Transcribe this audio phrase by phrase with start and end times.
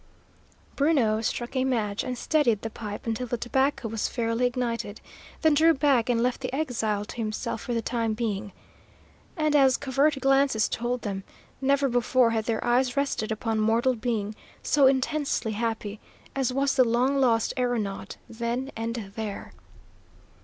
[0.75, 4.99] Bruno struck a match and steadied the pipe until the tobacco was fairly ignited,
[5.43, 8.51] then drew back and left the exile to himself for the time being.
[9.37, 11.23] And, as covert glances told them,
[11.61, 14.33] never before had their eyes rested upon mortal being
[14.63, 15.99] so intensely happy
[16.35, 19.53] as was the long lost aeronaut then and there.